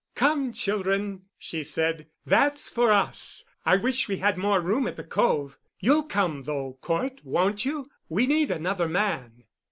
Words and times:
"Come, 0.15 0.51
children," 0.51 1.25
she 1.37 1.61
said, 1.61 2.07
"that's 2.25 2.67
for 2.67 2.91
us. 2.91 3.45
I 3.67 3.77
wish 3.77 4.07
we 4.07 4.17
had 4.17 4.35
more 4.35 4.59
room 4.59 4.87
at 4.87 4.95
The 4.95 5.03
Cove. 5.03 5.59
You'll 5.79 6.05
come, 6.07 6.41
though, 6.41 6.79
Cort, 6.81 7.23
won't 7.23 7.65
you? 7.65 7.87
We 8.09 8.25
need 8.25 8.49
another 8.49 8.89
man." 8.89 9.43